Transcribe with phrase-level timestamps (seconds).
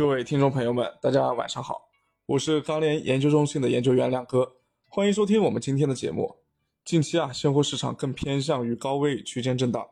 [0.00, 1.90] 各位听众朋友们，大家晚上好，
[2.24, 4.50] 我是钢联研究中心的研究员亮哥，
[4.88, 6.36] 欢迎收听我们今天的节目。
[6.86, 9.86] 近期啊，现货市场更偏向于高位区间震荡，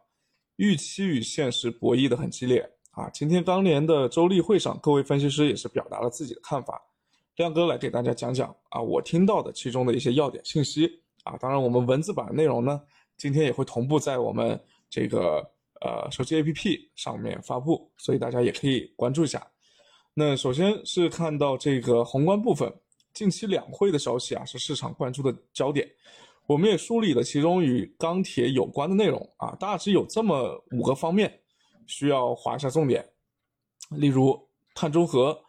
[0.57, 3.11] 预期与现实博弈的很激烈啊。
[3.11, 6.81] 今天钢联的周例会上，各位分析师也是表达了自己的看法，
[7.37, 11.37] 亮哥来给大家讲讲啊，我听到的其中的一些要点信息啊。
[11.37, 12.81] 当然，我们文字版的内容呢，
[13.19, 15.47] 今天也会同步在我们这个
[15.83, 19.47] 呃手机 APP 上面发布，所以大家也可以关注一下。
[20.21, 22.69] 那首先是看到这个宏观部分，
[23.15, 25.89] 近期两会的消息啊是市场关注的焦点。
[26.49, 31.41] 我们也梳理了其中与钢铁有关的内容啊，大致有这么五个方面
[31.87, 33.09] 需要划一下重点。
[33.91, 34.37] 例如
[34.75, 35.41] 碳中和、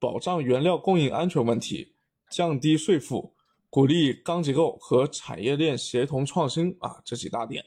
[0.00, 1.94] 保障原料供应安全问题、
[2.28, 3.36] 降低税负、
[3.70, 7.64] 鼓励钢结构和产业链协同创新啊这几大点。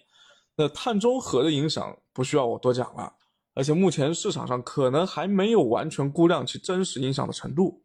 [0.58, 3.14] 那碳中和的影响不需要我多讲了。
[3.54, 7.82] 而且目前市场上可能还没有完全估量其真实影响的程度。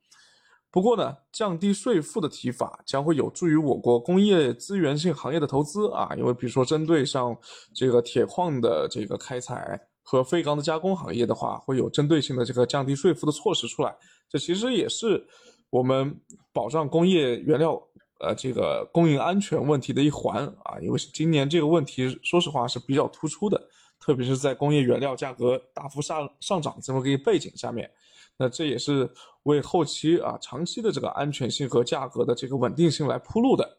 [0.71, 7.35] 不过呢，降低税负的提法将会有助于我国工业资源性行业的投资啊，因为比如说针对像
[7.75, 13.97] 这个铁矿的这个开采和废钢的加工行业的话，会有针对性的这个降低税负的措施出来。
[14.29, 15.25] 这其实也是
[15.71, 16.15] 我们
[16.53, 17.81] 保障工业原料
[18.21, 23.59] 呃这个供应安全问题的一环啊，因为今年这个问题说实话是比较突出的。
[23.99, 27.91] 特别是在工业原料价格大幅上上涨这么个背景下面，
[28.37, 29.11] 那这也是
[29.45, 33.79] 为后期啊长期的这个安全性和价格的这个稳定性来铺路的。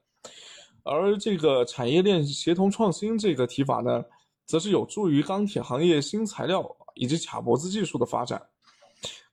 [0.84, 4.04] 而这个产业链协同创新这个提法呢，
[4.46, 8.42] 则是有助于钢铁行业新材料以及卡脖子技术的发展。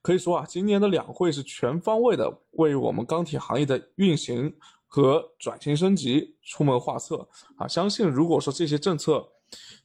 [0.01, 4.53] 可以说啊，今年的两会是全方位的为我们钢铁行业的运行
[4.85, 7.67] 和转型升级出谋划策啊。
[7.67, 9.27] 相信如果说这些政策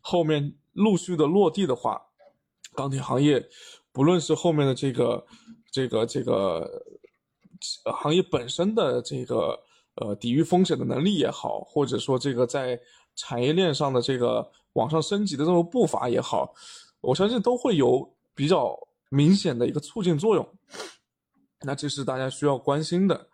[0.00, 2.00] 后面，陆续的落地的话，
[2.74, 3.44] 钢铁行业
[3.92, 5.26] 不论是后面的这个、
[5.72, 6.68] 这个、这个
[7.92, 9.58] 行业本身的这个
[9.96, 12.80] 呃抵御风险的能力也好，或者说这个在
[13.16, 16.54] 产业链上的这个往上升级的这种步伐也好，
[17.00, 18.78] 我相信都会有比较
[19.10, 20.48] 明显的一个促进作用。
[21.62, 23.28] 那这是大家需要关心的。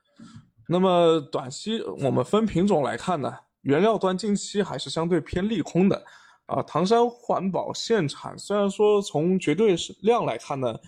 [0.68, 6.04] 那么短期我们分品种来看呢，原料端近期还是相对偏利空的。
[6.46, 10.78] 啊，唐山环保限产虽然说从绝对是量来看呢，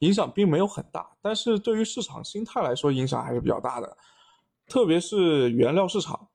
[0.00, 3.96] 影响并没有很大，但是对于市场心态来说影响还是比较大的，
[4.68, 6.28] 特别是原料市场，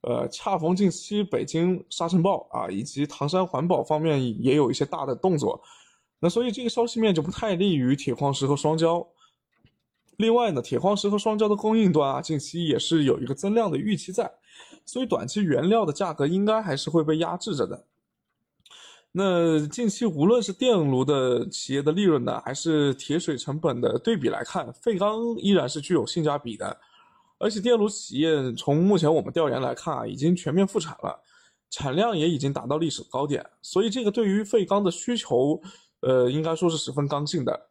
[0.00, 5.62] 呃，恰逢近期北京沙尘暴啊，以及唐山环保方面也有一些大的动作，
[6.18, 9.06] 那所以这个消息面就不太利于铁矿石和双焦。
[10.16, 14.28] 另外呢，铁矿石和双焦的供应端啊，近期也是有一个增量的预期在，
[14.84, 17.84] 所以短期原料的价格应该还是会被压制着的。
[19.16, 26.76] 那近期无论是电炉的企业的利润呢，还是铁水成本的对比来看，废钢依然是具有性价比的。
[27.38, 31.22] 而且电炉企业从目前我们调研来看啊，已经全面复产了，
[31.70, 35.60] 产量也已经达到历史高点，所以这个对于废钢的需求，
[36.00, 37.68] 呃，应该说是十分刚性的。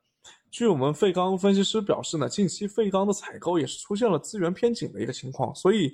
[0.49, 5.93] 据我们废钢分析师表示呢，近期废钢的采购也是出现了资源偏紧的一个情况，所以。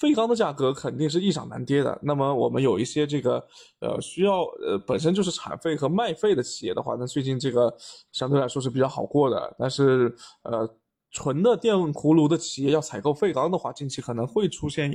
[0.00, 1.96] 废钢的价格肯定是易涨难跌的。
[2.02, 3.46] 那么我们有一些这个
[3.80, 7.76] 呃需要呃本身就是产废和卖废的企业的话，那最近这个
[8.10, 9.54] 相对来说是比较好过的。
[9.58, 10.66] 但是呃
[11.10, 14.90] 纯的电葫芦的企业要采购废钢的话，近期可能会出现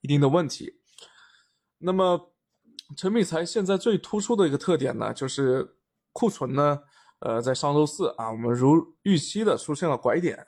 [0.00, 0.74] 一定的问题。
[1.78, 2.32] 那么
[2.96, 5.76] 成品材现在最突出的一个特点呢，就是
[6.12, 6.78] 库存呢
[7.18, 10.38] 呃在上周四啊，我们如预期的出现了拐点。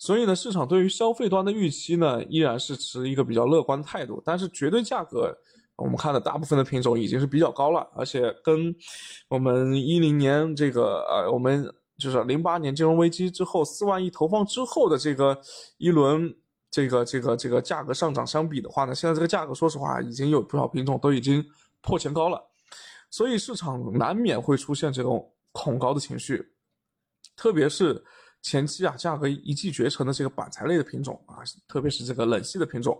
[0.00, 4.20] 所以呢，市场对于消费端的预期呢，依然是持一个比较乐观的态度。
[4.24, 5.30] 但是绝对价格，
[5.76, 8.74] 我们看的大部分的品种已经是比较高了，而且跟
[9.28, 15.38] 我们一零年这个呃，我们就是零八年金融危机之后四万亿投放之后的这个
[15.76, 16.34] 一轮
[16.70, 21.44] 这个这个这个价格上涨相比的话呢，现在这个价格说实话已经有不少品种都已经
[21.82, 22.42] 破前高了，
[23.10, 26.42] 所以市场难免会出现这种恐高的情绪，
[27.36, 28.02] 特别是。
[28.42, 32.98] 前期啊，价格一骑绝尘的这个板材类的品种啊，特别是这个冷系的品种。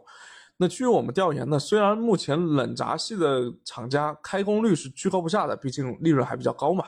[0.56, 6.84] 那据我们调研呢，虽然目前冷轧系的厂家开工率是居高不下的，毕竟利润还比较高嘛，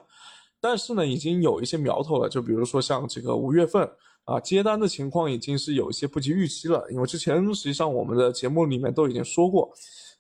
[0.61, 2.29] 但是呢，已经有一些苗头了。
[2.29, 3.91] 就比如说像这个五月份
[4.25, 6.87] 啊，接单的情况已经是有一些不及预期了。
[6.91, 9.73] 因为之前实际上我们的节目里面都已经说过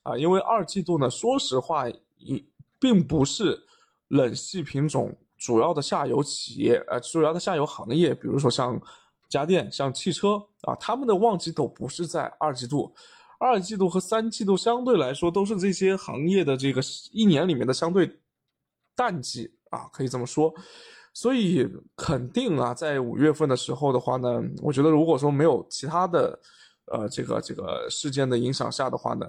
[0.02, 1.86] 啊，因为二季度呢，说实话，
[2.16, 2.42] 也
[2.80, 3.62] 并不是
[4.08, 5.14] 冷系品种。
[5.44, 8.80] 主要的下游企业，呃，主要的下游行业，比如说像
[9.28, 12.94] 家电、像汽车啊，他们的旺季都不是在二季度，
[13.40, 16.80] 二季度和三季度相对来说都是这些行业的这个
[17.10, 18.08] 一年里面的相对
[18.94, 20.54] 淡季啊，可以这么说。
[21.12, 26.38] 所以肯定啊，在五月份的时候的话呢，我觉得如果说没有其他的，
[26.92, 29.26] 呃，这个这个事件的影响下的话呢，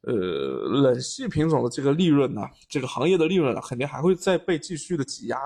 [0.00, 5.38] 呃，冷系品种的这个利润呢，这个行业的利润，肯定还会再被继续的挤压，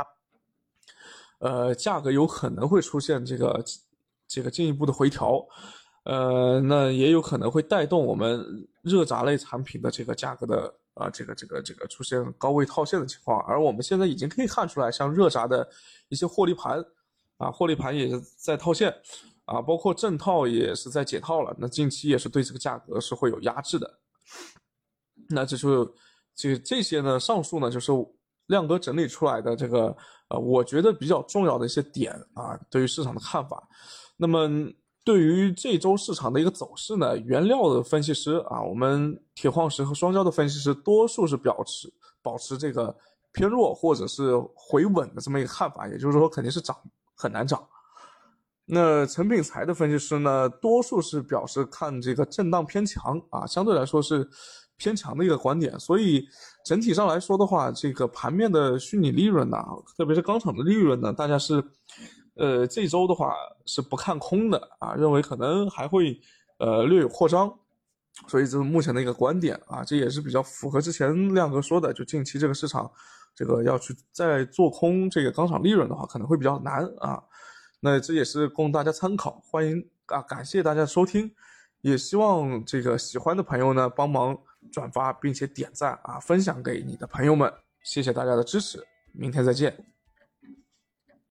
[1.40, 3.64] 呃，价格有可能会出现这个
[4.28, 5.44] 这个进一步的回调，
[6.04, 10.74] 呃，那也有可能会带动我们热轧类产品的这个价格的。
[10.96, 15.68] 啊，这个这个这个出现高位套现的情况，而我们现在已经可以看出来，像热轧的
[16.08, 16.82] 一些获利盘，
[17.36, 18.90] 啊，获利盘也在套现，
[19.46, 23.98] 啊，包括正套也是在解套了，那近期也是对这个价格是会有压制的。
[25.30, 25.90] 那这就
[26.34, 27.90] 这这些呢，上述呢就是
[28.48, 29.96] 亮哥整理出来的这个，
[30.28, 33.66] 呃，我觉得比较重要的一些点啊，对于市场的看法。
[34.18, 34.70] 那么。
[35.06, 41.88] 对于这周市场的一个走势呢，原料的分析师啊，我们铁矿石和双焦的分析师多数是保持
[42.20, 42.92] 保持这个
[43.30, 46.76] 偏弱或者是回稳的这么一个看法，也就是说肯定是涨
[47.14, 47.64] 很难涨。
[48.66, 54.28] 那成品材的分析师呢，多数是表示看这个震荡偏强啊，相对来说是
[54.76, 55.78] 偏强的一个观点。
[55.80, 56.26] 所以
[56.64, 59.58] 整体上来说的话，这个盘面的虚拟利润呢，
[59.96, 61.64] 特别是钢厂的利润呢，大家是。
[62.38, 63.32] 呃，这周的话
[63.64, 66.20] 是不看空的啊，认为可能还会
[66.58, 67.50] 呃略有扩张，
[68.28, 72.90] 所以这是目前的一个观点啊，这也是比较符合之前亮哥说的，就近期这个市场
[73.34, 77.18] 这个要去再做空这个钢厂利润的话，可能会比较难啊。
[77.86, 81.30] 那这也是供大家参考，欢迎啊，感谢大家收听，
[81.82, 84.36] 也希望这个喜欢的朋友呢帮忙
[84.72, 87.52] 转发并且点赞啊，分享给你的朋友们，
[87.84, 89.95] 谢谢大家的支持，明天再见。